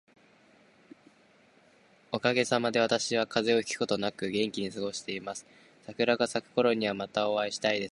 [2.11, 5.45] おかげさまで、私は風邪をひくこともなく元気に過ごしています。
[5.85, 7.79] 桜が咲くころには、またお会いしたいですね。